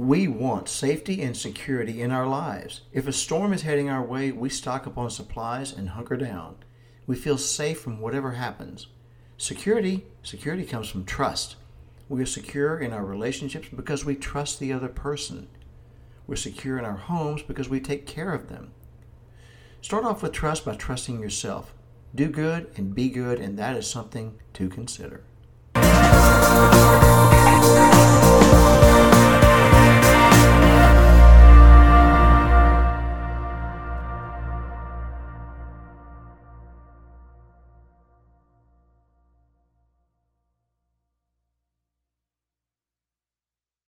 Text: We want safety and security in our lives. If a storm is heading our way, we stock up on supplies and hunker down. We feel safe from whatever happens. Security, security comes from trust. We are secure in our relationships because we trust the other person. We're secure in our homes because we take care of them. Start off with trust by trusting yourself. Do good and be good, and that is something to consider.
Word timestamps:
We 0.00 0.28
want 0.28 0.70
safety 0.70 1.20
and 1.20 1.36
security 1.36 2.00
in 2.00 2.10
our 2.10 2.26
lives. 2.26 2.80
If 2.90 3.06
a 3.06 3.12
storm 3.12 3.52
is 3.52 3.60
heading 3.60 3.90
our 3.90 4.02
way, 4.02 4.32
we 4.32 4.48
stock 4.48 4.86
up 4.86 4.96
on 4.96 5.10
supplies 5.10 5.74
and 5.74 5.90
hunker 5.90 6.16
down. 6.16 6.56
We 7.06 7.16
feel 7.16 7.36
safe 7.36 7.80
from 7.80 8.00
whatever 8.00 8.32
happens. 8.32 8.86
Security, 9.36 10.06
security 10.22 10.64
comes 10.64 10.88
from 10.88 11.04
trust. 11.04 11.56
We 12.08 12.22
are 12.22 12.26
secure 12.26 12.78
in 12.78 12.94
our 12.94 13.04
relationships 13.04 13.68
because 13.68 14.02
we 14.02 14.14
trust 14.14 14.58
the 14.58 14.72
other 14.72 14.88
person. 14.88 15.48
We're 16.26 16.36
secure 16.36 16.78
in 16.78 16.86
our 16.86 16.96
homes 16.96 17.42
because 17.42 17.68
we 17.68 17.78
take 17.78 18.06
care 18.06 18.32
of 18.32 18.48
them. 18.48 18.70
Start 19.82 20.06
off 20.06 20.22
with 20.22 20.32
trust 20.32 20.64
by 20.64 20.76
trusting 20.76 21.20
yourself. 21.20 21.74
Do 22.14 22.30
good 22.30 22.72
and 22.74 22.94
be 22.94 23.10
good, 23.10 23.38
and 23.38 23.58
that 23.58 23.76
is 23.76 23.86
something 23.86 24.38
to 24.54 24.70
consider. 24.70 25.24